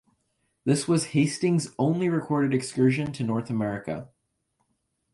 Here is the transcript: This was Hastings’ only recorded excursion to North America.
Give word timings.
This 0.65 0.87
was 0.87 1.11
Hastings’ 1.13 1.75
only 1.77 2.09
recorded 2.09 2.55
excursion 2.55 3.13
to 3.13 3.23
North 3.23 3.51
America. 3.51 4.09